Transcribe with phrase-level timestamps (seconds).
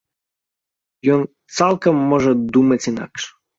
[1.17, 1.21] Ён
[1.59, 3.21] цалкам можа думаць інакш.